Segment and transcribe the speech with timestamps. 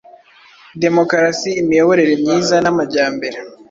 [0.83, 3.37] demokarasi, imiyoborere myiza namajyambere